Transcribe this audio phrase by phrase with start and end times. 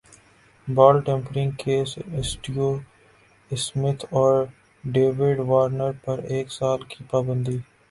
[0.67, 2.69] بال tampering case Steve
[3.51, 4.33] Smith اور
[4.83, 7.57] David Warner پر ایک سال کی پابندی